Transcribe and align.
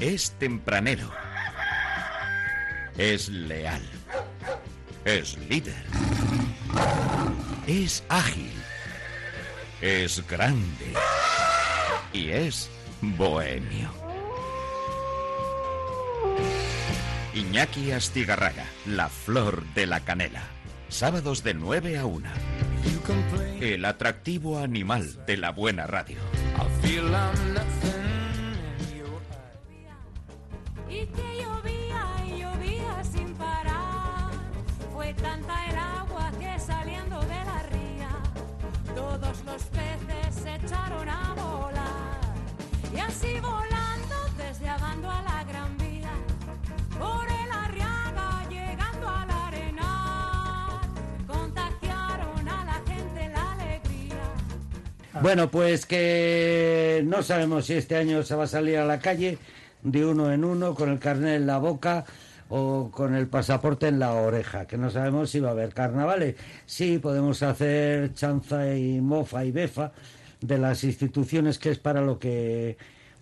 Es 0.00 0.30
tempranero. 0.38 1.10
Es 2.96 3.28
leal. 3.28 3.82
Es 5.04 5.36
líder. 5.48 5.84
Es 7.66 8.04
ágil. 8.08 8.52
Es 9.80 10.24
grande. 10.28 10.92
Y 12.12 12.30
es 12.30 12.70
bohemio. 13.00 13.90
Iñaki 17.34 17.90
Astigarraga, 17.90 18.66
la 18.86 19.08
flor 19.08 19.64
de 19.74 19.86
la 19.86 20.00
canela. 20.00 20.42
Sábados 20.88 21.42
de 21.42 21.54
9 21.54 21.98
a 21.98 22.06
1. 22.06 22.28
El 23.60 23.84
atractivo 23.84 24.58
animal 24.58 25.24
de 25.26 25.36
la 25.36 25.50
buena 25.50 25.86
radio. 25.88 26.18
Bueno, 55.22 55.50
pues 55.50 55.84
que 55.84 57.02
no 57.04 57.22
sabemos 57.22 57.66
si 57.66 57.74
este 57.74 57.96
año 57.96 58.22
se 58.22 58.34
va 58.34 58.44
a 58.44 58.48
salir 58.48 58.78
a 58.78 58.84
la 58.84 59.00
calle 59.00 59.38
de 59.82 60.06
uno 60.06 60.32
en 60.32 60.44
uno 60.44 60.74
con 60.74 60.90
el 60.90 60.98
carnet 60.98 61.36
en 61.36 61.46
la 61.46 61.58
boca 61.58 62.04
o 62.48 62.90
con 62.92 63.14
el 63.14 63.26
pasaporte 63.26 63.88
en 63.88 63.98
la 63.98 64.12
oreja, 64.12 64.66
que 64.66 64.78
no 64.78 64.90
sabemos 64.90 65.30
si 65.30 65.40
va 65.40 65.48
a 65.48 65.52
haber 65.52 65.74
carnavales. 65.74 66.36
Sí, 66.66 66.98
podemos 66.98 67.42
hacer 67.42 68.14
chanza 68.14 68.74
y 68.74 69.00
mofa 69.00 69.44
y 69.44 69.50
befa 69.50 69.92
de 70.40 70.58
las 70.58 70.84
instituciones 70.84 71.58
que 71.58 71.70
es 71.70 71.78
para 71.78 72.00
lo 72.00 72.18
que 72.18 72.76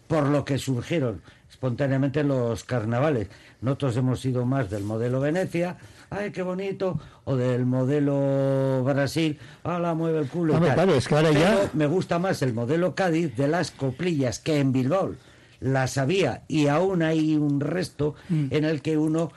por 0.06 0.26
lo 0.26 0.44
que 0.44 0.58
surgieron 0.58 1.22
espontáneamente 1.50 2.22
los 2.22 2.64
carnavales. 2.64 3.28
Nosotros 3.62 3.96
hemos 3.96 4.20
sido 4.20 4.44
más 4.44 4.70
del 4.70 4.84
modelo 4.84 5.20
Venecia, 5.20 5.76
ay, 6.10 6.30
qué 6.32 6.42
bonito, 6.42 6.98
o 7.24 7.36
del 7.36 7.66
modelo 7.66 8.82
Brasil, 8.84 9.38
la 9.64 9.94
mueve 9.94 10.20
el 10.20 10.28
culo. 10.28 10.58
claro, 10.60 10.94
es 10.94 11.08
que 11.08 11.14
ahora 11.14 11.32
ya- 11.32 11.56
Pero 11.56 11.70
me 11.74 11.86
gusta 11.86 12.18
más 12.18 12.42
el 12.42 12.52
modelo 12.54 12.94
Cádiz 12.94 13.36
de 13.36 13.48
las 13.48 13.70
coplillas 13.70 14.38
que 14.38 14.58
en 14.60 14.72
Bilbao 14.72 15.14
las 15.60 15.98
había 15.98 16.42
y 16.48 16.66
aún 16.68 17.02
hay 17.02 17.34
un 17.36 17.60
resto 17.60 18.14
Mm. 18.28 18.46
en 18.50 18.64
el 18.64 18.82
que 18.82 18.96
uno 18.98 19.32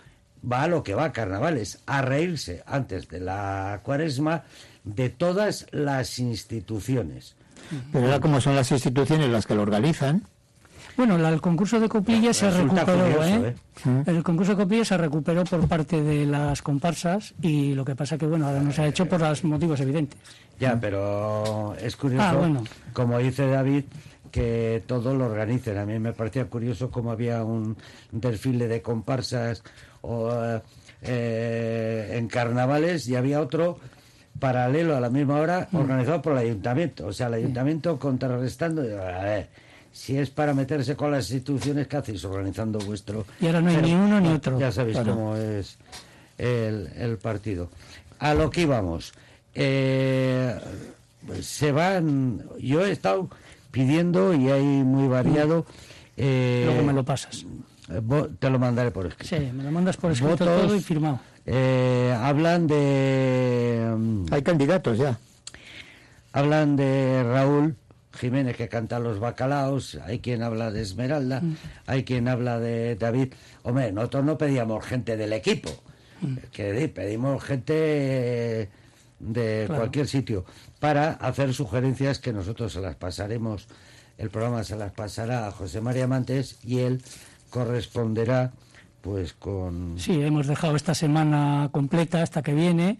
va 0.50 0.64
a 0.64 0.68
lo 0.68 0.84
que 0.84 0.96
va 0.96 1.06
a 1.06 1.12
carnavales, 1.14 1.80
a 1.86 2.02
reírse 2.02 2.64
antes 2.66 3.08
de 3.10 3.20
la 3.20 3.82
cuaresma 3.84 4.44
de 4.84 5.10
todas 5.10 5.68
las 5.72 6.20
instituciones. 6.20 7.36
Pero 7.92 8.06
ahora 8.06 8.20
como 8.20 8.40
son 8.42 8.56
las 8.56 8.72
instituciones 8.72 9.30
las 9.30 9.46
que 9.46 9.54
lo 9.56 9.62
organizan, 9.62 10.24
Bueno, 11.00 11.18
la- 11.18 11.30
el 11.30 11.40
concurso 11.40 11.80
de 11.80 11.88
coplillas 11.88 12.36
se 12.36 12.52
recuperó, 12.52 12.86
curioso, 13.06 13.24
¿eh? 13.46 13.56
¿eh? 13.86 14.04
El 14.06 14.22
concurso 14.22 14.52
de 14.52 14.64
coplillas 14.64 14.90
se 14.90 14.98
recuperó 14.98 15.46
por 15.46 15.66
parte 15.66 16.02
de 16.04 16.26
las 16.26 16.62
comparsas 16.62 17.34
y 17.42 17.74
lo 17.74 17.86
que 17.86 17.96
pasa 17.96 18.18
que, 18.18 18.26
bueno, 18.26 18.48
ahora 18.48 18.60
no 18.60 18.74
se 18.74 18.82
ha 18.82 18.88
hecho 18.88 19.06
por 19.06 19.22
los 19.22 19.42
motivos 19.46 19.80
evidentes. 19.80 20.20
Ya, 20.60 20.78
pero 20.78 21.74
es 21.82 21.96
curioso, 21.96 22.26
Ah, 22.28 22.34
bueno. 22.34 22.66
como 22.92 23.18
dice 23.18 23.48
David, 23.48 23.86
que 24.30 24.84
todo 24.88 25.16
lo 25.16 25.28
organicen. 25.28 25.78
A 25.78 25.86
mí 25.86 25.98
me 26.00 26.12
parecía 26.12 26.44
curioso 26.50 26.92
como 26.92 27.14
había 27.14 27.46
un 27.46 27.78
desfile 28.12 28.68
de 28.68 28.82
comparsas 28.82 29.64
o, 30.02 30.30
eh, 31.02 32.12
en 32.18 32.28
carnavales 32.28 33.08
y 33.08 33.16
había 33.16 33.40
otro 33.40 33.80
paralelo 34.38 34.98
a 34.98 35.00
la 35.00 35.10
misma 35.10 35.36
hora 35.40 35.70
Mm. 35.72 35.78
organizado 35.78 36.22
por 36.22 36.34
el 36.34 36.40
ayuntamiento. 36.40 37.08
O 37.08 37.14
sea, 37.14 37.28
el 37.28 37.36
ayuntamiento 37.36 37.98
contrarrestando. 37.98 38.82
A 38.82 39.24
ver, 39.24 39.50
si 39.92 40.18
es 40.18 40.30
para 40.30 40.54
meterse 40.54 40.96
con 40.96 41.12
las 41.12 41.30
instituciones, 41.32 41.88
¿qué 41.88 41.98
hacéis 41.98 42.24
organizando 42.26 42.80
vuestro? 42.80 43.26
Y 43.42 43.48
ahora 43.48 43.62
no 43.62 43.70
hay 43.70 43.76
Pero- 43.76 43.88
ni 43.88 43.94
uno 43.94 44.20
ni 44.22 44.30
otro. 44.30 44.60
Ya 44.60 44.72
sabéis 44.72 44.98
Claro. 44.98 45.14
cómo 45.16 45.36
es 45.36 45.78
el, 46.38 46.90
el 46.98 47.18
partido. 47.18 47.70
A 48.20 48.34
lo 48.34 48.50
que 48.50 48.62
íbamos. 48.62 49.14
Eh, 49.56 50.56
se 51.42 51.72
van. 51.72 52.44
Yo 52.60 52.86
he 52.86 52.92
estado 52.92 53.30
pidiendo 53.72 54.34
y 54.34 54.50
hay 54.50 54.64
muy 54.64 55.08
variado. 55.08 55.66
eh, 56.18 56.64
Luego 56.66 56.84
me 56.84 56.94
lo 56.94 57.04
pasas. 57.04 57.46
eh, 57.90 58.02
te 58.40 58.50
lo 58.50 58.60
mandaré 58.60 58.92
por 58.92 59.06
escrito. 59.08 59.36
Sí, 59.38 59.52
me 59.54 59.64
lo 59.64 59.72
mandas 59.72 59.98
por 59.98 60.12
escrito 60.12 60.32
Votos, 60.46 60.62
todo 60.64 60.76
y 60.76 60.82
firmado. 60.82 61.20
eh, 61.46 62.16
hablan 62.22 62.68
de. 62.68 63.94
mm, 63.98 64.26
hay 64.32 64.42
candidatos 64.44 64.98
ya. 64.98 65.18
Hablan 66.32 66.76
de 66.76 67.24
Raúl 67.24 67.76
Jiménez 68.14 68.56
que 68.58 68.68
canta 68.70 69.00
los 69.00 69.20
bacalaos, 69.20 69.96
hay 70.06 70.20
quien 70.20 70.42
habla 70.44 70.72
de 70.72 70.82
Esmeralda, 70.82 71.42
Mm. 71.42 71.56
hay 71.86 72.04
quien 72.04 72.28
habla 72.28 72.60
de 72.60 72.96
David. 72.96 73.34
Hombre, 73.64 73.92
nosotros 73.92 74.26
no 74.26 74.38
pedíamos 74.38 74.84
gente 74.86 75.16
del 75.16 75.34
equipo, 75.34 75.70
Mm. 76.22 76.36
que 76.52 76.74
di- 76.74 76.88
pedimos 76.88 77.44
gente 77.44 78.70
de 79.20 79.64
Claro. 79.68 79.82
cualquier 79.82 80.08
sitio 80.08 80.46
para 80.80 81.12
hacer 81.12 81.54
sugerencias 81.54 82.20
que 82.20 82.34
nosotros 82.34 82.74
se 82.74 82.80
las 82.82 82.96
pasaremos. 82.96 83.68
El 84.18 84.30
programa 84.30 84.64
se 84.64 84.76
las 84.76 84.92
pasará 84.92 85.48
a 85.48 85.52
José 85.52 85.80
María 85.82 86.08
Mantes 86.08 86.58
y 86.64 86.80
él 86.80 87.02
corresponderá 87.50 88.52
pues 89.02 89.34
con 89.34 89.96
Sí, 89.98 90.22
hemos 90.22 90.48
dejado 90.48 90.76
esta 90.76 90.94
semana 90.94 91.70
completa 91.72 92.22
hasta 92.22 92.42
que 92.42 92.54
viene 92.54 93.00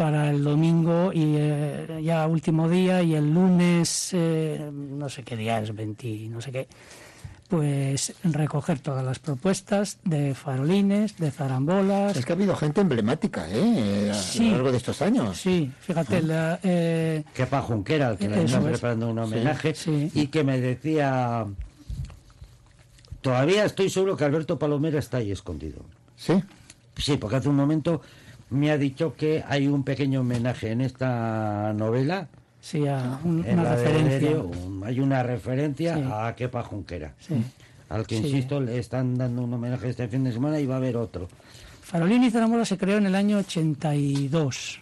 para 0.00 0.30
el 0.30 0.42
domingo 0.42 1.12
y 1.12 1.34
eh, 1.36 2.00
ya 2.02 2.26
último 2.26 2.70
día 2.70 3.02
y 3.02 3.14
el 3.14 3.34
lunes, 3.34 4.12
eh, 4.14 4.70
no 4.72 5.10
sé 5.10 5.22
qué 5.22 5.36
día 5.36 5.60
es, 5.60 5.74
20, 5.74 6.30
no 6.30 6.40
sé 6.40 6.50
qué, 6.50 6.68
pues 7.50 8.14
recoger 8.24 8.78
todas 8.78 9.04
las 9.04 9.18
propuestas 9.18 9.98
de 10.04 10.34
farolines, 10.34 11.18
de 11.18 11.30
zarambolas. 11.30 12.16
Es 12.16 12.24
que 12.24 12.32
ha 12.32 12.34
habido 12.34 12.56
gente 12.56 12.80
emblemática, 12.80 13.46
¿eh? 13.50 14.08
A 14.10 14.14
Sí. 14.14 14.46
lo 14.46 14.52
largo 14.52 14.70
de 14.72 14.78
estos 14.78 15.02
años. 15.02 15.36
Sí, 15.38 15.70
fíjate, 15.82 16.22
la, 16.22 16.58
eh, 16.62 17.22
Kepa 17.34 17.60
Junquera, 17.60 18.08
al 18.08 18.16
que 18.16 18.26
le 18.30 18.44
están 18.44 18.62
es. 18.62 18.70
preparando 18.70 19.10
un 19.10 19.18
homenaje, 19.18 19.74
sí. 19.74 20.10
y 20.14 20.28
que 20.28 20.42
me 20.44 20.58
decía, 20.62 21.44
todavía 23.20 23.66
estoy 23.66 23.90
seguro 23.90 24.16
que 24.16 24.24
Alberto 24.24 24.58
Palomera 24.58 24.98
está 24.98 25.18
ahí 25.18 25.30
escondido. 25.30 25.84
Sí. 26.16 26.42
Sí, 26.96 27.18
porque 27.18 27.36
hace 27.36 27.50
un 27.50 27.56
momento 27.56 28.00
me 28.50 28.70
ha 28.70 28.78
dicho 28.78 29.14
que 29.16 29.42
hay 29.46 29.66
un 29.68 29.82
pequeño 29.84 30.20
homenaje 30.20 30.70
en 30.72 30.80
esta 30.80 31.72
novela, 31.74 32.28
sí, 32.60 32.86
a 32.86 33.18
un- 33.24 33.44
una 33.48 33.76
de 33.76 33.76
referencia. 33.76 34.42
Hay 34.84 35.00
una 35.00 35.22
referencia 35.22 35.94
Sí. 35.96 36.02
a 36.12 36.34
Kepa 36.36 36.62
Junquera, 36.64 37.14
Sí. 37.20 37.34
al 37.88 38.06
que, 38.06 38.18
Sí. 38.18 38.26
insisto, 38.26 38.60
le 38.60 38.78
están 38.78 39.16
dando 39.16 39.42
un 39.42 39.52
homenaje 39.54 39.88
este 39.88 40.08
fin 40.08 40.24
de 40.24 40.32
semana 40.32 40.58
y 40.60 40.66
va 40.66 40.74
a 40.74 40.78
haber 40.78 40.96
otro. 40.96 41.28
Farolín 41.82 42.22
y 42.24 42.30
Zarambola 42.30 42.64
se 42.64 42.76
creó 42.78 42.98
en 42.98 43.06
el 43.06 43.14
año 43.14 43.38
82. 43.38 44.78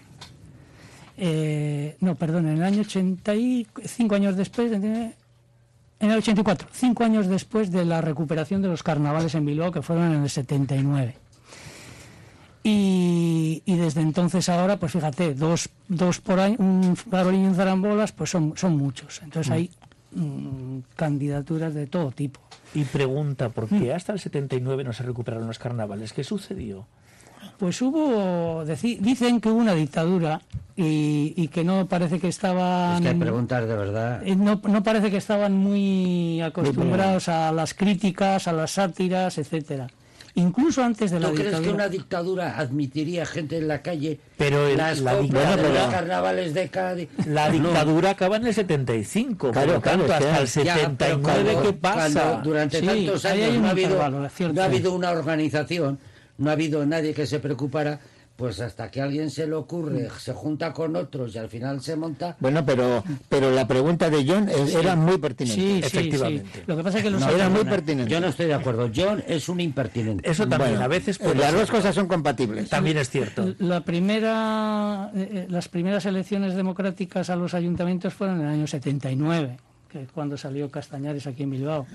Eh, 1.16 1.96
no, 2.00 2.14
perdón, 2.14 2.46
en 2.48 2.58
el 2.58 2.62
año 2.62 2.82
85 2.82 4.14
años 4.14 4.36
después, 4.36 4.70
en 4.72 5.14
el 6.00 6.12
84, 6.18 6.68
cinco 6.72 7.02
años 7.02 7.26
después 7.26 7.72
de 7.72 7.84
la 7.84 8.00
recuperación 8.00 8.62
de 8.62 8.68
los 8.68 8.82
carnavales 8.84 9.34
en 9.34 9.44
Bilbao, 9.44 9.72
que 9.72 9.82
fueron 9.82 10.12
en 10.14 10.22
el 10.22 10.30
79. 10.30 11.16
Y, 12.64 13.62
y 13.64 13.76
desde 13.76 14.00
entonces 14.00 14.48
ahora, 14.48 14.78
pues 14.78 14.92
fíjate, 14.92 15.34
dos, 15.34 15.68
dos 15.88 16.20
por 16.20 16.40
año, 16.40 16.56
un 16.58 16.96
farolín 16.96 17.44
y 17.44 17.46
un 17.46 17.54
zarambolas, 17.54 18.12
pues 18.12 18.30
son, 18.30 18.54
son 18.56 18.76
muchos. 18.76 19.20
Entonces 19.22 19.50
hay 19.52 19.70
mm, 20.12 20.78
candidaturas 20.96 21.74
de 21.74 21.86
todo 21.86 22.10
tipo. 22.10 22.40
Y 22.74 22.84
pregunta, 22.84 23.48
¿por 23.48 23.72
Mm. 23.72 23.80
qué 23.80 23.94
hasta 23.94 24.12
el 24.12 24.18
79 24.20 24.84
no 24.84 24.92
se 24.92 25.02
recuperaron 25.02 25.46
los 25.46 25.58
carnavales? 25.58 26.12
¿Qué 26.12 26.24
sucedió? 26.24 26.86
Pues 27.58 27.80
hubo, 27.82 28.64
deci- 28.64 28.98
dicen 28.98 29.40
que 29.40 29.48
hubo 29.48 29.58
una 29.60 29.74
dictadura 29.74 30.40
y, 30.76 31.32
y 31.36 31.48
que 31.48 31.64
no 31.64 31.86
parece 31.86 32.20
que 32.20 32.28
estaban... 32.28 32.96
Es 32.96 33.00
que 33.00 33.08
hay 33.08 33.14
preguntas 33.14 33.66
de 33.66 33.74
verdad. 33.76 34.22
eh, 34.26 34.36
no, 34.36 34.60
no 34.68 34.82
parece 34.82 35.10
que 35.10 35.16
estaban 35.16 35.54
muy 35.54 36.40
acostumbrados 36.40 37.28
a 37.28 37.50
las 37.52 37.74
críticas, 37.74 38.46
a 38.46 38.52
las 38.52 38.72
sátiras, 38.72 39.38
etcétera. 39.38 39.88
Incluso 40.38 40.82
antes 40.84 41.10
de 41.10 41.18
la 41.20 41.28
¿Tú 41.28 41.34
crees 41.34 41.58
que 41.60 41.68
una 41.70 41.88
dictadura 41.88 42.58
admitiría 42.58 43.26
gente 43.26 43.58
en 43.58 43.66
la 43.68 43.82
calle? 43.82 44.20
Pero 44.36 44.68
el- 44.68 44.76
las 44.76 45.00
la 45.00 45.16
compras 45.16 45.42
de 45.42 45.56
dictadura- 45.56 45.82
los 45.84 45.92
carnavales 45.94 46.54
de 46.54 46.68
Cádiz. 46.68 47.08
La 47.26 47.46
No. 47.48 47.52
dictadura 47.54 48.10
acaba 48.10 48.36
en 48.36 48.46
el 48.46 48.54
75. 48.54 49.50
Claro, 49.50 49.66
por 49.66 49.74
lo 49.76 49.82
tanto, 49.82 50.06
claro, 50.06 50.26
hasta 50.26 50.40
el 50.40 50.48
sí. 50.48 50.62
Ya, 50.64 50.74
pero 50.74 50.88
79, 50.90 51.22
cuando- 51.52 51.62
¿qué 51.62 51.72
pasa? 51.72 52.22
cuando 52.22 52.42
durante 52.50 52.80
Sí, 52.80 52.86
tantos 52.86 53.24
años 53.24 53.54
no 53.54 53.66
ha, 53.66 53.70
habido, 53.70 53.88
intervalo, 53.88 54.18
no 54.52 54.62
ha 54.62 54.64
habido 54.64 54.92
una 54.92 55.10
organización, 55.10 55.98
no 56.38 56.50
ha 56.50 56.52
habido 56.52 56.86
nadie 56.86 57.14
que 57.14 57.26
se 57.26 57.40
preocupara 57.40 57.98
pues 58.38 58.60
hasta 58.60 58.88
que 58.88 59.00
a 59.00 59.04
alguien 59.04 59.30
se 59.32 59.48
le 59.48 59.54
ocurre, 59.54 60.08
se 60.20 60.32
junta 60.32 60.72
con 60.72 60.94
otros 60.94 61.34
y 61.34 61.38
al 61.38 61.48
final 61.48 61.80
se 61.82 61.96
monta. 61.96 62.36
Bueno, 62.38 62.64
pero, 62.64 63.02
pero 63.28 63.50
la 63.50 63.66
pregunta 63.66 64.08
de 64.10 64.24
John 64.24 64.48
es- 64.48 64.76
era 64.76 64.94
muy 64.94 65.18
pertinente. 65.18 65.60
Sí, 65.60 65.80
sí, 65.82 65.98
Efectivamente. 65.98 66.48
sí. 66.54 66.60
Lo 66.68 66.76
que 66.76 66.84
pasa 66.84 66.98
es 66.98 67.02
que 67.04 67.10
los 67.10 67.20
No, 67.20 67.30
era 67.30 67.48
muy 67.48 67.64
pertinente. 67.64 68.08
Yo 68.12 68.20
no 68.20 68.28
estoy 68.28 68.46
de 68.46 68.54
acuerdo. 68.54 68.88
John 68.94 69.24
es 69.26 69.48
un 69.48 69.58
impertinente. 69.60 70.30
Eso 70.30 70.46
también, 70.46 70.70
Bueno, 70.74 70.84
a 70.84 70.88
veces 70.88 71.16
eh, 71.18 71.24
puede 71.24 71.34
las 71.34 71.50
ser. 71.50 71.58
dos 71.58 71.70
cosas 71.72 71.92
son 71.96 72.06
compatibles. 72.06 72.68
También 72.70 72.98
es 72.98 73.10
cierto. 73.10 73.56
La 73.58 73.80
primera, 73.82 75.10
eh, 75.16 75.28
eh, 75.32 75.46
las 75.50 75.68
primeras 75.68 76.06
elecciones 76.06 76.54
democráticas 76.54 77.30
a 77.30 77.34
los 77.36 77.54
ayuntamientos 77.54 78.14
fueron 78.14 78.38
en 78.40 78.46
el 78.46 78.52
año 78.52 78.66
79, 78.68 79.56
que 79.88 80.06
cuando 80.06 80.36
salió 80.36 80.70
Castañares 80.70 81.26
aquí 81.26 81.42
en 81.44 81.50
Bilbao. 81.50 81.86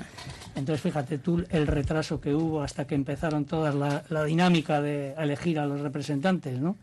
Entonces, 0.56 0.82
fíjate 0.82 1.18
tú 1.18 1.44
el 1.50 1.68
retraso 1.68 2.20
que 2.20 2.34
hubo 2.34 2.62
hasta 2.62 2.86
que 2.86 2.96
empezaron 2.96 3.46
todas 3.46 3.76
la, 3.76 4.04
la 4.10 4.24
dinámica 4.24 4.82
de 4.82 5.14
elegir 5.14 5.60
a 5.60 5.66
los 5.66 5.82
representantes, 5.82 6.60
¿no? 6.60 6.78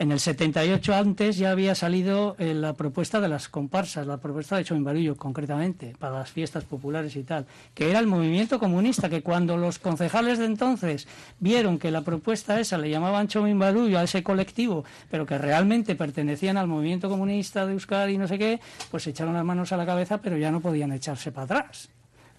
En 0.00 0.12
el 0.12 0.18
78 0.18 0.94
antes 0.94 1.36
ya 1.36 1.50
había 1.50 1.74
salido 1.74 2.34
eh, 2.38 2.54
la 2.54 2.72
propuesta 2.72 3.20
de 3.20 3.28
las 3.28 3.50
comparsas, 3.50 4.06
la 4.06 4.16
propuesta 4.16 4.56
de 4.56 4.64
Choimbarullo 4.64 5.14
concretamente, 5.14 5.94
para 5.98 6.20
las 6.20 6.30
fiestas 6.30 6.64
populares 6.64 7.16
y 7.16 7.22
tal, 7.22 7.44
que 7.74 7.90
era 7.90 7.98
el 7.98 8.06
movimiento 8.06 8.58
comunista, 8.58 9.10
que 9.10 9.20
cuando 9.20 9.58
los 9.58 9.78
concejales 9.78 10.38
de 10.38 10.46
entonces 10.46 11.06
vieron 11.38 11.78
que 11.78 11.90
la 11.90 12.00
propuesta 12.00 12.58
esa 12.58 12.78
le 12.78 12.88
llamaban 12.88 13.28
Choimbarullo 13.28 13.98
a 13.98 14.04
ese 14.04 14.22
colectivo, 14.22 14.86
pero 15.10 15.26
que 15.26 15.36
realmente 15.36 15.94
pertenecían 15.96 16.56
al 16.56 16.66
movimiento 16.66 17.10
comunista 17.10 17.66
de 17.66 17.74
Euskadi 17.74 18.14
y 18.14 18.18
no 18.18 18.26
sé 18.26 18.38
qué, 18.38 18.58
pues 18.90 19.02
se 19.02 19.10
echaron 19.10 19.34
las 19.34 19.44
manos 19.44 19.70
a 19.72 19.76
la 19.76 19.84
cabeza, 19.84 20.16
pero 20.16 20.38
ya 20.38 20.50
no 20.50 20.60
podían 20.60 20.92
echarse 20.92 21.30
para 21.30 21.44
atrás. 21.44 21.90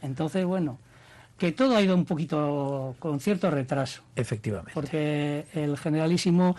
Entonces, 0.02 0.46
bueno, 0.46 0.80
que 1.38 1.52
todo 1.52 1.76
ha 1.76 1.82
ido 1.82 1.94
un 1.94 2.06
poquito 2.06 2.96
con 2.98 3.20
cierto 3.20 3.52
retraso 3.52 4.02
Efectivamente. 4.16 4.72
porque 4.74 5.46
el 5.54 5.78
generalísimo 5.78 6.56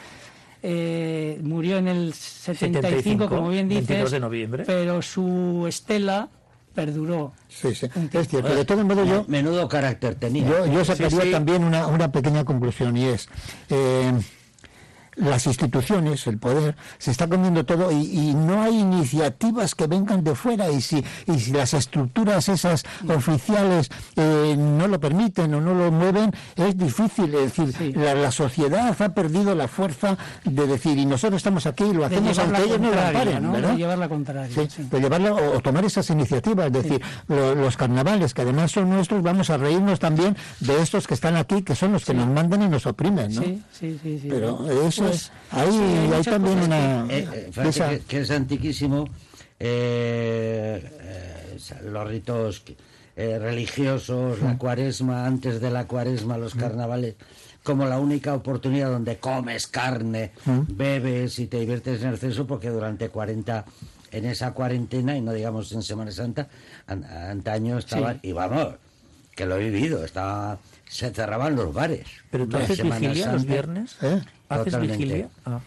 eh, 0.63 1.39
murió 1.43 1.79
en 1.79 1.89
el 1.89 2.15
75, 2.15 2.83
75, 2.83 3.29
como 3.29 3.49
bien 3.51 3.69
22 3.69 3.99
dices, 3.99 4.11
de 4.13 4.21
noviembre. 4.21 4.65
pero 4.67 5.03
su 5.03 5.67
estela 5.69 6.29
perduró. 6.75 7.33
Sí, 7.49 7.75
sí, 7.75 7.87
es 8.13 8.29
cierto. 8.29 8.55
De 8.55 8.65
todo 8.65 8.85
modo, 8.85 9.05
yo, 9.05 9.25
Menudo 9.29 9.69
carácter 9.69 10.15
tenía. 10.15 10.49
yo, 10.49 10.67
yo 10.67 10.85
sacaría 10.85 11.23
sí. 11.23 11.31
también 11.31 11.65
una, 11.65 11.87
una 11.87 12.11
pequeña 12.11 12.45
conclusión 12.45 12.97
y 12.97 13.05
es... 13.07 13.29
eh, 13.71 14.13
las 15.17 15.47
instituciones, 15.47 16.27
el 16.27 16.39
poder, 16.39 16.75
se 16.99 17.11
está 17.11 17.29
comiendo 17.29 17.65
todo 17.65 17.91
y, 17.93 17.97
y 17.97 18.35
no 18.35 18.63
hay 18.63 18.79
iniciativas 18.81 19.75
que 19.75 19.87
vengan 19.87 20.25
de 20.25 20.35
fuera 20.35 20.71
y 20.71 20.81
si, 20.81 21.05
y 21.27 21.39
si 21.39 21.53
las 21.53 21.75
estructuras 21.75 22.49
esas 22.49 22.85
oficiales 23.15 23.91
eh, 24.17 24.55
no 24.59 24.89
lo 24.89 24.99
permiten 25.01 25.53
o 25.55 25.61
no 25.61 25.75
lo 25.75 25.91
mueven, 25.93 26.33
es 26.57 26.77
difícil. 26.77 27.35
Es 27.35 27.55
decir, 27.57 27.73
Sí. 27.73 27.93
la, 27.93 28.15
la 28.15 28.31
sociedad 28.31 28.95
ha 29.01 29.09
perdido 29.15 29.55
la 29.55 29.69
fuerza 29.69 30.17
de 30.45 30.67
decir, 30.67 30.99
y 30.99 31.07
nosotros 31.07 31.39
estamos 31.39 31.67
aquí 31.67 31.85
y 31.85 31.93
lo 31.93 32.05
hacemos 32.05 32.39
aunque 32.39 32.63
ellos 32.63 32.81
no 32.81 32.91
lo 32.91 33.01
amparen, 33.01 33.43
¿no? 33.43 33.53
¿verdad? 33.53 33.71
De 33.73 33.77
llevar 33.77 33.99
la 33.99 34.09
contraria. 34.09 34.55
Sí, 34.55 34.69
sí. 34.75 34.89
de 34.91 35.01
llevarla 35.01 35.33
o, 35.35 35.57
o 35.57 35.61
tomar 35.61 35.85
esas 35.85 36.09
iniciativas, 36.11 36.67
es 36.67 36.73
decir, 36.73 37.01
lo- 37.29 37.55
los 37.55 37.77
carnavales 37.77 38.35
que 38.35 38.43
además 38.43 38.73
son 38.73 38.91
nuestros, 38.91 39.23
vamos 39.23 39.51
a 39.51 39.57
reírnos 39.57 39.99
también 40.01 40.37
de 40.61 40.81
estos 40.83 41.07
que 41.07 41.15
están 41.15 41.37
aquí, 41.37 41.63
que 41.63 41.75
son 41.75 41.93
los 41.93 42.05
que 42.05 42.15
nos 42.15 42.27
mandan 42.27 42.63
y 42.63 42.69
nos 42.69 42.87
oprimen, 42.87 43.35
¿no? 43.35 43.43
Sí, 43.43 43.63
sí, 43.79 43.99
sí. 44.03 44.27
Pero 44.29 44.59
eso 45.05 45.09
Pues, 45.09 45.23
es, 45.23 45.31
ahí 45.51 45.71
sí, 45.71 46.13
hay 46.15 46.23
también 46.23 46.59
una... 46.61 47.07
Eh, 47.09 47.29
eh, 47.33 47.51
esa- 47.65 47.91
que, 47.91 48.01
que 48.01 48.21
es 48.21 48.31
antiquísimo 48.31 49.05
eh, 49.61 50.83
eh, 51.01 51.59
los 51.85 52.09
ritos 52.09 52.63
eh, 53.17 53.39
religiosos, 53.39 54.41
la 54.41 54.57
cuaresma, 54.59 55.27
antes 55.27 55.61
de 55.61 55.71
la 55.71 55.87
cuaresma, 55.87 56.39
los 56.39 56.55
carnavales, 56.55 57.15
como 57.63 57.85
la 57.87 57.99
única 57.99 58.35
oportunidad 58.35 58.91
donde 58.91 59.19
comes 59.19 59.67
carne, 59.69 60.33
bebes 60.69 61.39
y 61.39 61.47
te 61.47 61.61
diviertes 61.61 62.03
en 62.03 62.11
exceso, 62.15 62.47
porque 62.47 62.71
durante 62.71 63.09
40, 63.11 63.65
en 64.13 64.25
esa 64.25 64.53
cuarentena, 64.53 65.17
y 65.17 65.21
no 65.21 65.33
digamos 65.33 65.71
en 65.73 65.83
Semana 65.83 66.11
Santa, 66.11 66.49
an- 66.87 67.05
antaño 67.05 67.79
estaba, 67.79 68.15
Sí. 68.15 68.19
y 68.25 68.33
vamos, 68.33 68.75
que 69.35 69.47
lo 69.47 69.57
he 69.57 69.71
vivido, 69.71 70.05
estaba, 70.05 70.59
se 70.89 71.11
cerraban 71.11 71.57
los 71.57 71.73
bares. 71.73 72.07
¿Pero 72.31 72.47
tú 72.47 72.57
haces 72.57 72.83
vigilia 72.83 73.33
los 73.33 73.45
viernes? 73.47 73.97
¿Eh? 74.03 74.21
¿Haces 74.49 74.65
Totalmente. 74.67 74.97
vigilia? 74.97 75.29
Ah. 75.47 75.61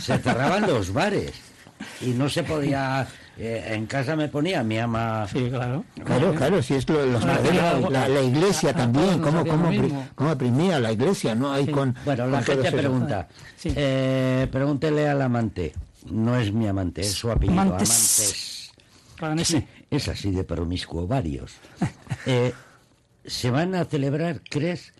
se 0.00 0.18
cerraban 0.18 0.66
los 0.66 0.92
bares 0.92 1.32
y 2.00 2.10
no 2.10 2.28
se 2.28 2.42
podía 2.44 3.06
eh, 3.38 3.72
en 3.74 3.86
casa 3.86 4.14
me 4.14 4.28
ponía 4.28 4.62
mi 4.62 4.78
ama 4.78 5.26
Sí, 5.32 5.48
claro. 5.48 5.84
Claro, 6.04 6.34
claro, 6.34 6.62
si 6.62 6.74
es 6.74 6.88
lo- 6.88 7.04
los 7.06 7.24
modelos, 7.24 7.90
la, 7.90 8.06
la 8.06 8.20
iglesia 8.22 8.72
también, 8.74 9.18
cómo, 9.20 9.44
cómo, 9.46 9.70
cómo 10.14 10.30
oprimía 10.32 10.78
la 10.78 10.92
iglesia, 10.92 11.34
¿no? 11.34 11.56
Sí. 11.56 11.66
con, 11.68 11.96
bueno 12.04 12.26
la 12.26 12.36
con 12.38 12.44
todo 12.46 12.62
gente 12.62 12.72
pregunta 12.78 13.28
Sí. 13.56 13.72
eh, 13.74 14.46
pregúntele 14.52 15.08
al 15.08 15.22
amante 15.22 15.72
no 16.10 16.38
es 16.38 16.52
mi 16.52 16.66
amante 16.68 17.00
es 17.00 17.12
su 17.12 17.30
apellido 17.30 17.60
Amantes. 17.60 18.70
es 19.90 20.08
así 20.08 20.30
de 20.30 20.44
promiscuo 20.44 21.06
varios 21.06 21.52
Eh, 22.26 22.52
se 23.30 23.50
van 23.50 23.74
a 23.74 23.84
celebrar 23.84 24.40
crees 24.48 24.92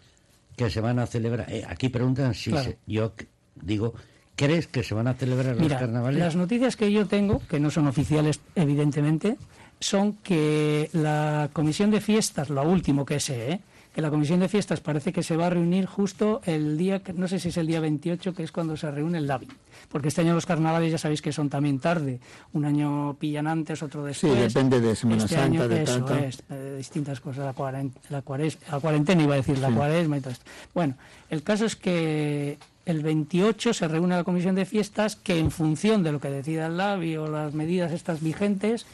que 0.57 0.71
se 0.71 0.81
van 0.81 0.99
a 0.99 1.07
celebrar 1.07 1.51
Eh, 1.51 1.65
aquí 1.69 1.89
preguntan 1.89 2.35
si 2.35 2.51
Claro. 2.51 2.65
se- 2.71 2.79
yo 2.87 3.13
digo 3.57 3.95
crees 4.37 4.67
que 4.69 4.83
se 4.83 4.95
van 4.95 5.09
a 5.09 5.15
celebrar 5.15 5.57
los 5.57 5.69
carnavales 5.73 6.21
las 6.21 6.37
noticias 6.37 6.77
que 6.77 6.91
yo 6.93 7.07
tengo, 7.07 7.43
que 7.49 7.59
no 7.61 7.71
son 7.71 7.87
oficiales 7.89 8.41
evidentemente, 8.55 9.37
son 9.81 10.15
que 10.23 10.89
la 10.93 11.51
comisión 11.53 11.91
de 11.91 12.01
fiestas, 12.01 12.49
lo 12.51 12.63
último 12.63 13.05
que 13.05 13.19
sé, 13.21 13.53
¿eh? 13.53 13.61
Que 13.95 14.01
la 14.01 14.11
comisión 14.11 14.39
de 14.41 14.49
fiestas 14.49 14.81
parece 14.81 15.13
que 15.13 15.23
se 15.23 15.37
va 15.37 15.49
a 15.49 15.51
reunir 15.51 15.87
justo 15.87 16.41
el 16.47 16.79
día, 16.79 17.01
que- 17.01 17.13
no 17.13 17.27
sé 17.27 17.41
si 17.41 17.49
es 17.49 17.57
el 17.57 17.67
día 17.67 17.81
28, 17.81 18.35
que 18.35 18.45
es 18.45 18.53
cuando 18.53 18.77
se 18.77 18.89
reúne 18.91 19.19
el 19.19 19.27
LABI. 19.27 19.49
Porque 19.91 20.09
este 20.09 20.21
año 20.21 20.35
los 20.35 20.47
carnavales 20.47 20.93
ya 20.93 20.99
sabéis 20.99 21.21
que 21.23 21.33
son 21.33 21.49
también 21.49 21.81
tarde. 21.81 22.21
Un 22.53 22.65
año 22.65 23.17
pillan 23.19 23.49
antes, 23.49 23.83
otro 23.83 24.05
después. 24.05 24.37
depende 24.55 24.81
de 24.81 24.95
Semana 24.95 25.25
Este 25.25 25.35
Santa, 25.35 25.45
año, 25.47 25.69
de 25.69 25.83
eso 25.83 26.15
es, 26.15 26.43
eh, 26.51 26.75
distintas 26.79 27.21
cosas, 27.21 27.45
la, 27.45 27.55
cuaren- 27.55 27.91
la, 28.11 28.23
cuares- 28.23 28.59
la 28.71 28.79
cuarentena 28.79 29.23
iba 29.25 29.35
a 29.35 29.39
decir, 29.39 29.59
la 29.59 29.71
cuaresma 29.73 30.19
y 30.19 30.21
todo 30.21 30.33
esto. 30.33 30.45
Bueno, 30.73 30.95
el 31.29 31.43
caso 31.43 31.65
es 31.65 31.75
que 31.75 32.59
el 32.87 33.03
28 33.03 33.75
se 33.75 33.89
reúne 33.89 34.15
la 34.15 34.25
comisión 34.25 34.55
de 34.55 34.67
fiestas 34.67 35.17
que 35.17 35.39
en 35.39 35.51
función 35.51 36.03
de 36.05 36.13
lo 36.13 36.21
que 36.21 36.31
decida 36.31 36.67
el 36.67 36.77
LABI 36.77 37.17
o 37.17 37.27
las 37.27 37.55
medidas 37.55 37.91
estas 37.93 38.23
vigentes, 38.23 38.87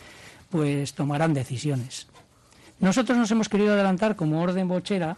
pues 0.50 0.94
tomarán 0.94 1.34
decisiones. 1.34 2.06
Nosotros 2.80 3.16
nos 3.16 3.30
hemos 3.30 3.48
querido 3.48 3.72
adelantar 3.72 4.16
como 4.16 4.40
orden 4.42 4.68
bochera 4.68 5.16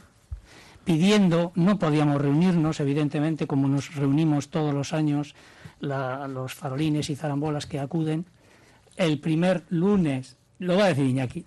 pidiendo, 0.85 1.53
no 1.55 1.79
podíamos 1.79 2.21
reunirnos, 2.21 2.81
evidentemente, 2.81 3.47
como 3.47 3.69
nos 3.69 3.95
reunimos 3.95 4.49
todos 4.49 4.73
los 4.73 4.93
años, 4.95 5.35
la- 5.81 6.27
los 6.29 6.55
farolines 6.55 7.11
y 7.11 7.17
zarambolas 7.17 7.67
que 7.67 7.79
acuden, 7.79 8.25
el 8.97 9.21
primer 9.21 9.65
lunes, 9.69 10.37
lo 10.59 10.77
va 10.79 10.87
a 10.87 10.89
decir 10.89 11.05
Iñaki, 11.07 11.45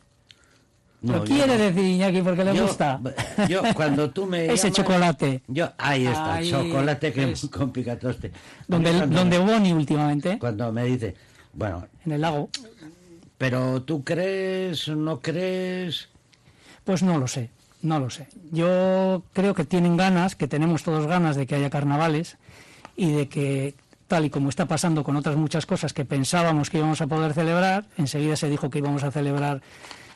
No, 1.01 1.17
lo 1.17 1.23
quiere 1.23 1.57
no. 1.57 1.63
decir 1.63 1.83
Iñaki 1.83 2.21
porque 2.21 2.43
le 2.45 2.55
Yo- 2.55 2.67
gusta. 2.67 2.99
Yo, 3.49 3.63
cuando 3.73 4.11
tú 4.11 4.27
me 4.27 4.45
Ese 4.45 4.67
llamas- 4.69 4.73
chocolate. 4.73 5.41
Yo, 5.47 5.71
ahí 5.79 6.05
está, 6.05 6.35
Ahí 6.35 6.51
chocolate 6.51 7.11
que 7.11 7.31
es. 7.31 7.47
con 7.47 7.71
picatoste. 7.71 8.31
Donde, 8.67 9.07
donde 9.07 9.39
Boni 9.39 9.73
últimamente, 9.73 10.37
cuando 10.37 10.71
me 10.71 10.85
dice, 10.85 11.15
bueno, 11.53 11.87
en 12.05 12.11
el 12.11 12.21
lago, 12.21 12.49
pero 13.41 13.81
tú 13.81 14.03
crees, 14.03 14.87
no 14.87 15.19
crees, 15.19 16.09
pues 16.83 17.01
no 17.01 17.17
lo 17.17 17.27
sé, 17.27 17.49
no 17.81 17.99
lo 17.99 18.11
sé. 18.11 18.27
Yo 18.51 19.23
creo 19.33 19.55
que 19.55 19.65
tienen 19.65 19.97
ganas, 19.97 20.35
que 20.35 20.47
tenemos 20.47 20.83
todos 20.83 21.07
ganas 21.07 21.35
de 21.35 21.47
que 21.47 21.55
haya 21.55 21.71
carnavales 21.71 22.37
y 22.95 23.09
de 23.09 23.29
que 23.29 23.73
tal 24.07 24.25
y 24.25 24.29
como 24.29 24.49
está 24.49 24.67
pasando 24.67 25.03
con 25.03 25.15
otras 25.15 25.37
muchas 25.37 25.65
cosas 25.65 25.91
que 25.91 26.05
pensábamos 26.05 26.69
que 26.69 26.77
íbamos 26.77 27.01
a 27.01 27.07
poder 27.07 27.33
celebrar, 27.33 27.85
enseguida 27.97 28.35
se 28.35 28.47
dijo 28.47 28.69
que 28.69 28.77
íbamos 28.77 29.03
a 29.03 29.09
celebrar 29.09 29.63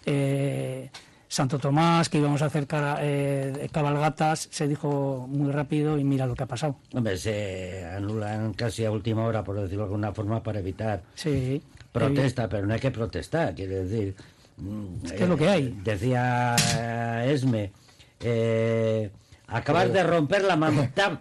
eh, 0.05 0.91
Santo 1.35 1.59
Tomás, 1.59 2.07
que 2.07 2.17
íbamos 2.19 2.41
a 2.41 2.45
hacer 2.45 2.65
cara- 2.65 2.99
eh, 3.01 3.67
cabalgatas, 3.69 4.47
se 4.51 4.69
dijo 4.69 5.27
muy 5.29 5.51
rápido 5.51 5.97
y 5.97 6.03
mira 6.05 6.25
lo 6.25 6.33
que 6.33 6.43
ha 6.43 6.47
pasado. 6.47 6.77
hombre, 6.93 7.17
se 7.17 7.83
anulan 7.85 8.53
casi 8.53 8.85
a 8.85 8.91
última 8.91 9.25
hora, 9.25 9.43
por 9.43 9.59
decirlo 9.59 9.83
de 9.83 9.87
alguna 9.89 10.13
forma, 10.13 10.41
para 10.41 10.59
evitar 10.59 11.01
Sí, 11.13 11.61
protesta, 11.91 12.47
pero 12.47 12.65
no 12.65 12.73
hay 12.73 12.79
que 12.79 12.89
protestar, 12.91 13.53
quiere 13.53 13.83
decir. 13.83 14.15
mm, 14.55 15.01
que 15.09 15.23
es 15.23 15.27
lo 15.29 15.35
que 15.35 15.49
hay. 15.49 15.77
Decía 15.83 16.55
eh, 16.77 17.31
Esme, 17.33 17.73
eh, 18.21 19.09
acabas 19.47 19.91
de 19.91 20.03
romper 20.03 20.41
la, 20.45 20.55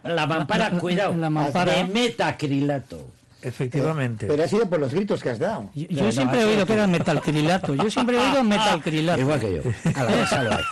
la 0.04 0.26
mampara, 0.28 0.71
cuidado, 0.80 1.16
La 1.16 1.28
mampara. 1.28 1.73
de 1.75 1.85
metacrilato. 1.92 3.04
Efectivamente. 3.45 4.27
Pero 4.27 4.43
ha 4.43 4.49
sido 4.49 4.69
por 4.69 4.81
los 4.81 4.93
gritos 4.95 5.23
que 5.23 5.31
has 5.31 5.39
dado. 5.39 5.71
Yo, 5.75 5.87
No, 5.91 5.97
yo 5.99 6.05
no, 6.05 6.13
siempre 6.13 6.41
he 6.41 6.45
oído 6.45 6.67
que 6.67 6.73
era 6.73 6.87
metalcrilato. 6.87 7.75
Yo 7.75 7.91
siempre 7.91 8.17
he 8.17 8.21
oído 8.21 8.43
metalcrilato. 8.55 9.21
Igual 9.21 9.41
que 9.41 9.55
yo. 9.57 9.63
A 9.95 10.05
la 10.05 10.17
déjalo 10.17 10.51
ahí. 10.53 10.63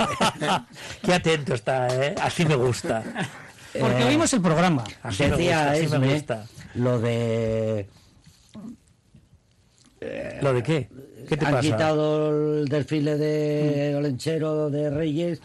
Qué 1.02 1.14
atento 1.14 1.54
está, 1.54 1.88
¿eh? 1.88 2.14
Así 2.20 2.44
me 2.46 2.54
gusta. 2.56 3.02
Porque 3.78 4.04
oímos 4.04 4.32
el 4.32 4.40
programa. 4.42 4.84
Así 5.02 5.22
me 5.24 5.30
Decía 5.30 5.58
gusta, 5.58 5.70
así 5.72 5.98
me 5.98 6.14
gusta. 6.14 6.46
lo 6.74 6.98
de 7.00 7.88
¿Lo 10.40 10.52
de 10.52 10.62
qué? 10.62 10.88
¿Qué 11.28 11.36
te 11.36 11.46
han 11.46 11.52
pasa? 11.52 11.62
quitado 11.62 12.58
el 12.60 12.68
desfile 12.68 13.16
de 13.16 13.94
Olenchero 13.96 14.68
de 14.70 14.90
Reyes. 14.90 15.40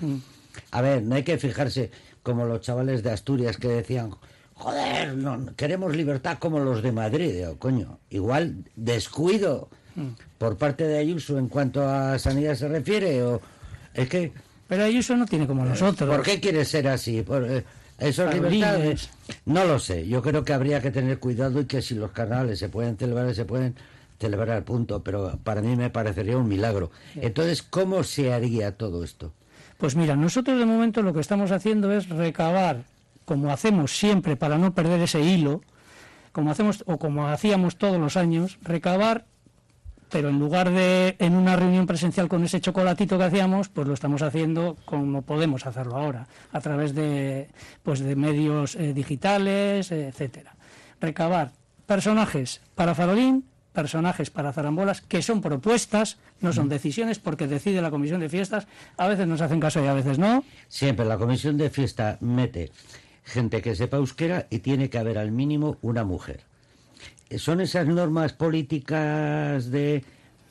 A 0.71 0.81
ver, 0.81 1.03
no 1.03 1.15
hay 1.15 1.23
que 1.23 1.37
fijarse 1.37 1.91
como 2.23 2.45
los 2.45 2.61
chavales 2.61 3.03
de 3.03 3.11
Asturias 3.11 3.57
que 3.57 3.67
decían 3.67 4.11
joder, 4.57 5.15
no, 5.15 5.55
queremos 5.55 5.95
libertad 5.95 6.37
como 6.39 6.59
los 6.59 6.81
de 6.81 6.91
Madrid. 6.91 7.33
Digo, 7.33 7.57
coño, 7.57 7.99
igual 8.09 8.65
descuido 8.75 9.69
por 10.37 10.57
parte 10.57 10.87
de 10.87 10.99
Ayuso 10.99 11.37
en 11.37 11.47
cuanto 11.47 11.87
a 11.87 12.19
sanidad 12.19 12.55
se 12.55 12.67
refiere, 12.67 13.23
o 13.23 13.41
es 13.93 14.07
que, 14.07 14.31
Pero 14.67 14.83
Ayuso 14.83 15.15
no 15.15 15.25
tiene 15.25 15.47
como 15.47 15.65
nosotros. 15.65 16.09
¿por 16.09 16.23
qué 16.23 16.39
quiere 16.39 16.65
ser 16.65 16.87
así? 16.87 17.21
Por, 17.23 17.43
eh, 17.49 17.63
¿Eso 17.97 18.27
es 18.27 18.35
libertad? 18.35 18.73
Carolines. 18.73 19.09
No 19.45 19.65
lo 19.65 19.79
sé, 19.79 20.07
yo 20.07 20.21
creo 20.21 20.43
que 20.43 20.53
habría 20.53 20.81
que 20.81 20.91
tener 20.91 21.19
cuidado 21.19 21.61
y 21.61 21.65
que 21.65 21.81
si 21.81 21.95
los 21.95 22.11
carnavales 22.11 22.59
se 22.59 22.69
pueden 22.69 22.97
celebrar, 22.97 23.33
se 23.33 23.45
pueden 23.45 23.75
celebrar 24.19 24.51
al 24.51 24.63
punto, 24.63 25.03
pero 25.03 25.39
para 25.43 25.61
mí 25.61 25.75
me 25.75 25.89
parecería 25.89 26.37
un 26.37 26.47
milagro. 26.47 26.91
Entonces, 27.15 27.63
¿cómo 27.63 28.03
se 28.03 28.33
haría 28.33 28.77
todo 28.77 29.03
esto? 29.03 29.33
Pues 29.77 29.95
mira, 29.95 30.15
nosotros 30.15 30.59
de 30.59 30.65
momento 30.65 31.01
lo 31.01 31.13
que 31.13 31.19
estamos 31.21 31.51
haciendo 31.51 31.91
es 31.91 32.09
recabar, 32.09 32.83
como 33.27 33.51
hacemos 33.51 33.91
siempre 33.91 34.37
para 34.37 34.57
no 34.57 34.73
perder 34.73 35.01
ese 35.01 35.19
hilo, 35.19 35.59
como 36.31 36.49
hacemos 36.49 36.85
o 36.87 36.97
como 36.97 37.27
hacíamos 37.27 37.75
todos 37.75 37.99
los 37.99 38.15
años, 38.15 38.57
recabar, 38.61 39.25
pero 40.09 40.29
en 40.29 40.39
lugar 40.39 40.71
de 40.71 41.17
en 41.19 41.35
una 41.35 41.57
reunión 41.57 41.87
presencial 41.87 42.29
con 42.29 42.45
ese 42.45 42.61
chocolatito 42.61 43.17
que 43.17 43.25
hacíamos, 43.25 43.67
pues 43.67 43.85
lo 43.85 43.93
estamos 43.93 44.21
haciendo 44.21 44.77
como 44.85 45.23
podemos 45.23 45.65
hacerlo 45.65 45.97
ahora, 45.97 46.29
a 46.53 46.61
través 46.61 46.95
de 46.95 47.49
pues 47.83 47.99
de 47.99 48.15
medios 48.15 48.75
eh, 48.75 48.93
digitales, 48.93 49.91
etcétera. 49.91 50.55
Recabar 51.01 51.51
personajes 51.85 52.61
para 52.75 52.95
Farolín, 52.95 53.43
personajes 53.73 54.29
para 54.29 54.53
Zarambolas, 54.53 55.01
que 55.01 55.21
son 55.21 55.41
propuestas, 55.41 56.17
no 56.39 56.53
son 56.53 56.69
decisiones, 56.69 57.19
porque 57.19 57.45
decide 57.45 57.81
la 57.81 57.91
comisión 57.91 58.21
de 58.21 58.29
fiestas, 58.29 58.67
a 58.95 59.05
veces 59.09 59.27
nos 59.27 59.41
hacen 59.41 59.59
caso 59.59 59.83
y 59.83 59.87
a 59.87 59.93
veces 59.93 60.17
no. 60.17 60.45
Siempre 60.69 61.05
la 61.05 61.17
comisión 61.17 61.57
de 61.57 61.69
fiesta 61.69 62.17
mete 62.21 62.71
gente 63.27 63.61
que 63.61 63.75
sepa 63.75 63.97
euskera 63.97 64.47
y 64.49 64.59
tiene 64.59 64.89
que 64.89 64.97
haber 64.97 65.17
al 65.17 65.31
mínimo 65.31 65.77
una 65.81 66.03
mujer. 66.03 66.41
Son 67.37 67.59
esas 67.61 67.85
normas 67.87 68.31
políticas 68.33 69.69
de 69.69 70.03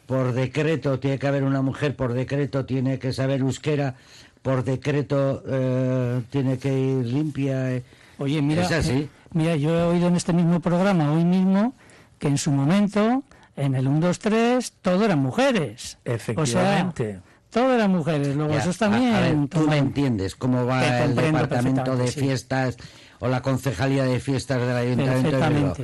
por 0.07 0.33
decreto 0.33 1.01
tiene 1.01 1.19
que 1.19 1.27
haber 1.27 1.43
una 1.43 1.63
mujer, 1.63 1.97
por 1.97 2.13
decreto 2.13 2.65
tiene 2.65 2.99
que 2.99 3.13
saber 3.13 3.41
euskera, 3.41 3.95
por 4.43 4.63
decreto 4.63 5.43
eh, 5.49 6.23
tiene 6.31 6.59
que 6.59 6.73
ir 6.73 7.07
limpia. 7.07 7.73
eh. 7.75 7.83
Oye, 8.19 8.41
mira, 8.43 8.63
Es 8.63 8.73
así. 8.73 8.93
eh, 8.93 9.09
mira, 9.33 9.57
yo 9.57 9.71
he 9.77 9.83
oído 9.83 10.07
en 10.09 10.17
este 10.17 10.33
mismo 10.33 10.61
programa 10.61 11.13
hoy 11.13 11.25
mismo 11.25 11.75
que 12.19 12.29
en 12.29 12.39
su 12.39 12.51
momento, 12.53 13.25
en 13.57 13.75
el 13.75 13.89
1, 13.89 14.01
2, 14.07 14.19
3, 14.19 14.73
todo 14.83 15.05
eran 15.05 15.19
mujeres. 15.19 15.99
Efectivamente. 16.05 17.05
O 17.09 17.13
sea, 17.13 17.23
todo 17.57 17.73
eran 17.73 17.91
mujeres. 17.91 18.37
Luego 18.37 18.53
Ya, 18.53 18.59
eso 18.65 18.85
a 18.85 18.89
ver, 18.91 19.49
tú 19.49 19.61
me 19.67 19.79
entiendes 19.79 20.35
cómo 20.37 20.67
va 20.67 21.05
el 21.05 21.15
departamento 21.17 21.97
de 21.97 22.09
sí. 22.09 22.21
fiestas 22.21 22.77
o 23.19 23.29
la 23.29 23.41
concejalía 23.41 24.05
de 24.05 24.21
fiestas 24.21 24.61
del 24.61 24.77
ayuntamiento 24.77 25.39
de 25.39 25.49
Bilbao. 25.49 25.75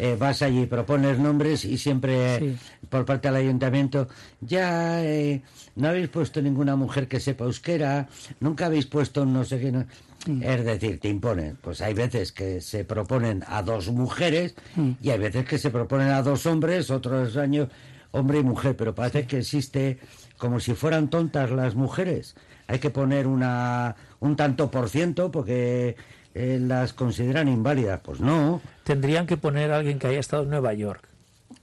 Eh, 0.00 0.16
vas 0.18 0.42
allí, 0.42 0.66
propones 0.66 1.20
nombres 1.20 1.64
y 1.64 1.78
siempre 1.78 2.38
Sí. 2.40 2.56
por 2.88 3.04
parte 3.04 3.28
del 3.28 3.36
ayuntamiento 3.36 4.08
ya 4.40 5.04
eh, 5.04 5.42
no 5.76 5.88
habéis 5.90 6.08
puesto 6.08 6.42
ninguna 6.42 6.74
mujer 6.74 7.06
que 7.06 7.20
sepa 7.20 7.44
euskera, 7.44 8.08
nunca 8.40 8.66
habéis 8.66 8.86
puesto 8.86 9.24
no 9.24 9.44
sé 9.44 9.60
qué. 9.60 9.70
no- 9.70 9.86
Mm. 10.26 10.42
Es 10.42 10.64
decir, 10.66 11.00
te 11.00 11.08
imponen. 11.08 11.56
Pues 11.62 11.80
hay 11.80 11.94
veces 11.94 12.30
que 12.32 12.60
se 12.60 12.84
proponen 12.84 13.42
a 13.46 13.62
dos 13.62 13.88
mujeres 13.90 14.54
Mm. 14.76 14.90
y 15.00 15.08
hay 15.10 15.18
veces 15.18 15.46
que 15.46 15.56
se 15.58 15.70
proponen 15.70 16.08
a 16.08 16.22
dos 16.22 16.44
hombres, 16.44 16.90
otros 16.90 17.36
años 17.38 17.68
hombre 18.10 18.40
y 18.40 18.42
mujer, 18.42 18.76
pero 18.76 18.94
parece 18.94 19.26
que 19.26 19.38
existe 19.38 19.98
como 20.40 20.58
si 20.58 20.74
fueran 20.74 21.08
tontas 21.10 21.50
las 21.50 21.74
mujeres. 21.76 22.34
Hay 22.66 22.78
que 22.80 22.90
poner 22.90 23.26
una 23.26 23.94
un 24.20 24.34
tanto 24.36 24.70
por 24.70 24.88
ciento 24.88 25.30
porque 25.30 25.96
eh, 26.34 26.58
las 26.60 26.92
consideran 26.92 27.46
inválidas. 27.48 28.00
Pues 28.02 28.20
no. 28.20 28.60
Tendrían 28.84 29.26
que 29.26 29.36
poner 29.36 29.70
a 29.72 29.76
alguien 29.76 29.98
que 29.98 30.06
haya 30.08 30.18
estado 30.18 30.42
en 30.44 30.50
Nueva 30.50 30.72
York. 30.74 31.02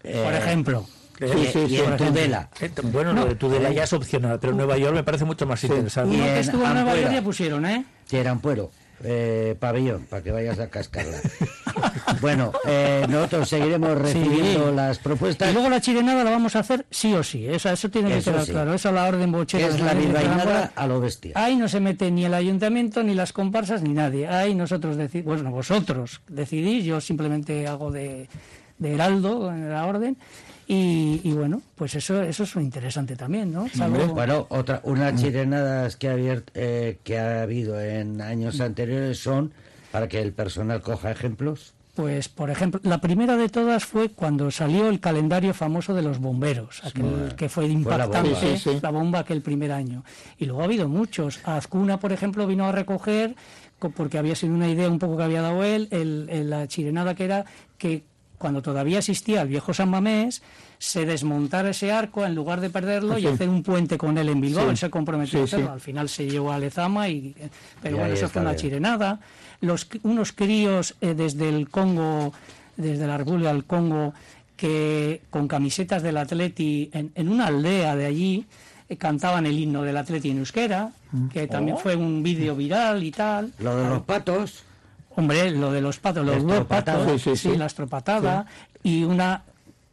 Por 0.01 0.11
Eh, 0.11 0.37
ejemplo. 0.37 0.85
Eh, 1.19 1.31
y, 1.35 1.45
sí, 1.45 1.49
sí, 1.51 1.59
y 1.59 1.67
sí, 1.69 1.75
en 1.77 1.83
por 1.85 1.93
ejemplo. 1.93 2.07
Tudela. 2.07 2.49
Eh, 2.61 2.71
Bueno, 2.83 3.13
lo 3.13 3.25
de 3.25 3.35
Tudela 3.35 3.71
ya 3.71 3.83
es 3.85 3.93
opcional, 3.93 4.37
pero 4.39 4.53
Nueva 4.53 4.77
York 4.77 4.93
me 4.93 5.03
parece 5.03 5.25
mucho 5.25 5.45
más 5.47 5.63
interesante. 5.63 6.13
Y 6.15 6.17
Uno 6.17 6.25
que 6.25 6.31
en 6.33 6.37
estuvo 6.37 6.63
en 6.65 6.73
Nueva 6.75 6.95
York 6.95 7.11
ya 7.13 7.21
pusieron, 7.23 7.65
¿eh? 7.65 7.85
Tierampuero, 8.07 8.71
eh, 9.03 9.55
pabellón, 9.59 10.05
para 10.05 10.21
que 10.21 10.31
vayas 10.31 10.59
a 10.59 10.67
cascarla. 10.69 11.17
bueno, 12.21 12.51
eh, 12.67 13.05
nosotros 13.09 13.49
seguiremos 13.49 13.97
recibiendo 13.97 14.69
Sí. 14.69 14.75
las 14.75 14.99
propuestas. 14.99 15.49
Y 15.49 15.53
luego 15.53 15.69
la 15.69 15.81
chirenada 15.81 16.23
la 16.23 16.31
vamos 16.31 16.55
a 16.55 16.59
hacer 16.59 16.85
sí 16.91 17.13
o 17.13 17.23
sí. 17.23 17.45
Eso, 17.47 17.69
eso 17.69 17.89
tiene 17.89 18.09
que 18.09 18.17
Eso 18.17 18.31
quedar 18.31 18.45
sí. 18.45 18.51
claro. 18.51 18.73
Eso 18.73 18.91
la 18.91 19.05
orden 19.05 19.31
bochera. 19.31 19.67
es 19.67 19.79
la 19.79 19.93
bilbainada 19.93 20.71
a 20.75 20.87
lo 20.87 20.99
bestia. 20.99 21.31
Ahí 21.35 21.55
no 21.55 21.67
se 21.67 21.79
mete 21.79 22.09
ni 22.11 22.25
el 22.25 22.33
ayuntamiento, 22.33 23.03
ni 23.03 23.13
las 23.13 23.33
comparsas, 23.33 23.81
ni 23.81 23.93
nadie. 23.93 24.27
Ahí 24.27 24.55
nosotros 24.55 24.97
decidimos, 24.97 25.35
bueno, 25.41 25.51
vosotros 25.51 26.21
decidís, 26.27 26.83
yo 26.85 26.99
simplemente 27.01 27.67
hago 27.67 27.91
de, 27.91 28.27
de 28.77 28.93
heraldo 28.93 29.51
en 29.51 29.69
la 29.69 29.85
orden. 29.85 30.17
Y, 30.69 31.21
y 31.23 31.31
bueno, 31.31 31.61
pues 31.75 31.95
eso, 31.95 32.21
eso 32.21 32.43
es 32.43 32.53
interesante 32.57 33.15
también, 33.15 33.53
¿no? 33.53 33.67
Es 33.67 33.79
algo- 33.79 34.07
Bueno, 34.07 34.47
otra, 34.49 34.81
unas 34.83 35.15
chirenadas 35.21 35.95
que 35.95 36.09
ha, 36.09 36.13
abier- 36.15 36.43
eh, 36.55 36.97
que 37.05 37.17
ha 37.17 37.43
habido 37.43 37.79
en 37.79 38.19
años 38.21 38.59
anteriores 38.59 39.17
son 39.17 39.53
para 39.93 40.09
que 40.09 40.21
el 40.21 40.33
personal 40.33 40.81
coja 40.81 41.09
ejemplos. 41.09 41.73
Pues, 41.97 42.29
por 42.29 42.49
ejemplo, 42.51 42.79
la 42.83 42.99
primera 43.01 43.35
de 43.35 43.49
todas 43.49 43.83
fue 43.83 44.09
cuando 44.09 44.51
salió 44.51 44.87
el 44.87 44.99
calendario 44.99 45.53
famoso 45.53 45.93
de 45.95 46.03
los 46.03 46.19
bomberos, 46.19 46.79
aquel 46.85 47.33
que 47.35 47.49
fue 47.49 47.63
Fue 47.65 47.67
la 47.67 47.73
impactante, 47.73 48.29
bomba. 48.29 48.39
Sí, 48.39 48.57
sí, 48.57 48.69
sí. 48.75 48.79
la 48.81 48.91
bomba 48.91 49.19
aquel 49.19 49.41
primer 49.41 49.71
año. 49.71 50.03
Y 50.37 50.45
luego 50.45 50.61
ha 50.61 50.65
habido 50.65 50.87
muchos. 50.87 51.39
Azcuna, 51.43 51.99
por 51.99 52.11
ejemplo, 52.13 52.45
vino 52.45 52.65
a 52.65 52.71
recoger, 52.71 53.35
co- 53.79 53.89
porque 53.89 54.19
había 54.19 54.35
sido 54.35 54.53
una 54.53 54.69
idea 54.69 54.89
un 54.89 54.99
poco 54.99 55.17
que 55.17 55.23
había 55.23 55.41
dado 55.41 55.63
él, 55.63 55.87
el- 55.91 56.27
el- 56.29 56.49
la 56.51 56.67
chirenada 56.67 57.15
que 57.15 57.25
era 57.25 57.45
que 57.79 58.03
cuando 58.37 58.61
todavía 58.61 58.99
existía 58.99 59.41
el 59.41 59.47
viejo 59.47 59.73
San 59.73 59.89
Mamés, 59.89 60.41
se 60.79 61.05
desmontara 61.05 61.71
ese 61.71 61.91
arco 61.91 62.25
en 62.25 62.35
lugar 62.35 62.61
de 62.61 62.69
perderlo 62.69 63.17
y 63.17 63.21
Sí. 63.21 63.27
hacer 63.27 63.49
un 63.49 63.63
puente 63.63 63.97
con 63.97 64.17
él 64.17 64.29
en 64.29 64.39
Bilbao. 64.41 64.65
Sí. 64.65 64.69
Él 64.71 64.77
se 64.77 64.89
comprometió 64.89 65.31
Sí, 65.39 65.41
a 65.41 65.43
hacerlo. 65.45 65.65
sí. 65.67 65.71
Al 65.73 65.81
final 65.81 66.09
se 66.09 66.29
llevó 66.29 66.51
a 66.51 66.59
Lezama, 66.59 67.09
y, 67.09 67.33
pero 67.81 67.95
Y 67.95 67.99
bueno, 67.99 68.13
eso 68.13 68.29
fue 68.29 68.41
una 68.41 68.51
bien. 68.51 68.61
chirenada. 68.61 69.19
Los, 69.61 69.87
unos 70.03 70.33
críos 70.33 70.95
eh, 71.01 71.13
desde 71.15 71.49
el 71.49 71.69
Congo, 71.69 72.31
desde 72.75 73.07
la 73.07 73.17
República 73.17 73.51
del 73.53 73.65
Congo, 73.65 74.13
que 74.55 75.21
con 75.29 75.47
camisetas 75.47 76.03
del 76.03 76.17
Atleti 76.17 76.89
en, 76.93 77.11
en 77.15 77.29
una 77.29 77.47
aldea 77.47 77.95
de 77.95 78.05
allí 78.05 78.45
eh, 78.89 78.97
cantaban 78.97 79.45
el 79.45 79.57
himno 79.57 79.81
del 79.83 79.97
Atleti 79.97 80.29
en 80.31 80.39
euskera, 80.39 80.91
que 81.33 81.47
también 81.47 81.77
fue 81.77 81.95
un 81.95 82.21
vídeo 82.21 82.55
viral 82.55 83.03
y 83.03 83.11
tal. 83.11 83.51
Lo 83.59 83.75
de 83.77 83.89
los 83.89 84.01
patos, 84.03 84.63
Hombre, 85.17 85.49
lo 85.51 85.71
de 85.71 85.81
los 85.81 85.97
patos, 85.99 86.23
los 86.25 86.45
dos 86.45 86.65
patos, 86.65 87.19
Sí, 87.21 87.35
sí, 87.35 87.35
sí. 87.49 87.57
la 87.57 87.65
estropatada, 87.65 88.45
y 88.83 89.03
una 89.03 89.41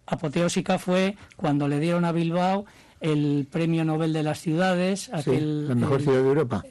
apoteósica 0.06 0.78
fue 0.78 1.16
cuando 1.34 1.66
le 1.66 1.80
dieron 1.80 2.04
a 2.04 2.12
Bilbao 2.12 2.66
el 3.00 3.46
premio 3.50 3.84
Nobel 3.86 4.12
de 4.12 4.22
las 4.22 4.40
ciudades, 4.40 5.04
Sí, 5.04 5.10
aquel 5.14 5.68
la 5.68 5.74
mejor 5.74 5.98
el- 5.98 6.04
ciudad 6.04 6.22
de 6.22 6.28
Europa. 6.28 6.64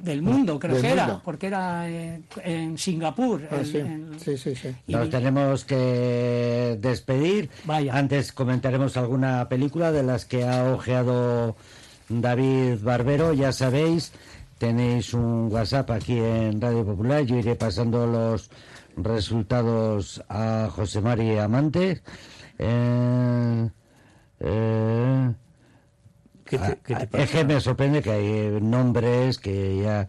del 0.00 0.20
mundo, 0.22 0.58
creo 0.58 0.74
Del 0.74 0.82
que 0.82 0.90
era, 0.92 1.20
porque 1.24 1.46
era 1.46 1.88
eh, 1.88 2.20
en 2.44 2.76
Singapur. 2.76 3.42
Ah, 3.50 3.56
el- 3.60 3.66
sí. 3.66 3.76
el- 3.78 4.20
sí, 4.22 4.36
sí, 4.36 4.54
sí. 4.54 4.68
y- 4.86 4.92
nos 4.92 5.08
tenemos 5.08 5.64
que 5.64 6.76
despedir. 6.80 7.48
Vaya. 7.64 7.96
Antes 7.96 8.32
comentaremos 8.32 8.96
alguna 8.98 9.48
película 9.48 9.90
de 9.90 10.02
las 10.02 10.26
que 10.26 10.44
ha 10.44 10.70
ojeado 10.72 11.56
David 12.10 12.78
Barbero, 12.82 13.32
ya 13.32 13.52
sabéis. 13.52 14.12
Tenéis 14.58 15.12
un 15.14 15.52
WhatsApp 15.52 15.90
aquí 15.90 16.18
en 16.18 16.60
Radio 16.60 16.84
Popular. 16.84 17.22
Yo 17.24 17.36
iré 17.36 17.56
pasando 17.56 18.06
los 18.06 18.50
resultados 18.96 20.24
a 20.28 20.68
José 20.72 21.00
Mari 21.02 21.36
Amante. 21.38 22.02
Eh, 22.58 23.68
eh, 24.40 25.32
¿Qué 26.44 26.58
te, 26.58 26.78
qué 26.84 26.94
te 26.94 27.18
Ah? 27.18 27.22
Es 27.22 27.30
que 27.30 27.44
me 27.44 27.60
sorprende 27.60 28.00
que 28.02 28.10
hay 28.12 28.60
nombres 28.62 29.38
que 29.38 29.82
ya 29.82 30.08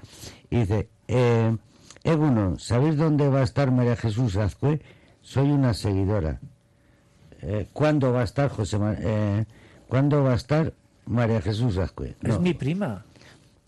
dice. 0.49 0.89
Eh, 1.09 1.55
Eguno, 2.03 2.57
¿sabéis 2.57 2.95
dónde 2.95 3.27
va 3.27 3.39
a 3.41 3.43
estar 3.43 3.69
María 3.71 3.97
Jesús 3.97 4.37
Azcue? 4.37 4.81
Soy 5.21 5.51
una 5.51 5.73
seguidora. 5.73 6.39
Eh, 7.41 7.67
¿Cuándo 7.73 8.13
va 8.13 8.21
a 8.21 8.23
estar 8.23 8.49
José 8.49 8.79
Ma- 8.79 8.95
eh, 8.97 9.45
¿Cuándo 9.89 10.23
va 10.23 10.31
a 10.31 10.35
estar 10.35 10.73
María 11.05 11.41
Jesús 11.41 11.77
Azcue? 11.77 12.15
Es 12.23 12.39
mi 12.39 12.53
prima. 12.53 13.03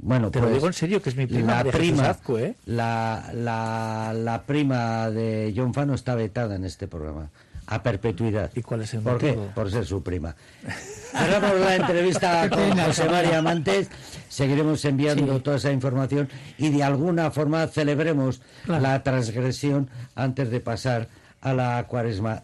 Bueno, 0.01 0.32
Te 0.32 0.39
lo 0.39 0.46
pues, 0.46 0.56
digo 0.56 0.68
en 0.68 0.74
serio, 0.74 1.01
que 1.01 1.10
es 1.10 1.15
mi 1.18 1.25
prima, 1.27 1.51
La 1.51 1.58
María 1.58 1.72
Jesús 1.74 1.88
prima, 2.24 2.39
¿eh? 2.39 2.56
la, 2.65 3.32
la, 3.34 4.13
la 4.15 4.41
prima 4.44 5.10
de 5.12 5.53
John 5.56 5.74
Fano 5.74 5.94
está 5.94 6.15
vetada 6.15 6.56
en 6.56 6.63
este 6.65 6.88
programa. 6.88 7.29
A 7.72 7.84
perpetuidad. 7.84 8.50
¿Y 8.56 8.62
cuál 8.63 8.82
es 8.82 8.94
el 8.96 9.01
¿Por 9.01 9.18
qué? 9.20 9.27
motivo? 9.34 9.51
Por 9.53 9.70
ser 9.70 9.86
su 9.86 10.01
prima. 10.01 10.36
Cerramos 11.12 11.60
la 11.60 11.75
entrevista 11.75 12.50
con 12.50 12.77
José 12.79 13.08
María. 13.10 13.38
Amantes. 13.39 13.89
Seguiremos 14.27 14.84
enviando 14.86 15.36
Sí. 15.36 15.41
toda 15.44 15.58
esa 15.58 15.72
información 15.72 16.29
y 16.58 16.70
de 16.70 16.82
alguna 16.84 17.29
forma 17.29 17.68
celebremos 17.68 18.41
Claro. 18.65 18.82
la 18.82 19.03
transgresión 19.03 19.89
antes 20.15 20.50
de 20.50 20.62
pasar 20.62 21.10
a 21.41 21.53
la 21.53 21.86
cuaresma 21.88 22.38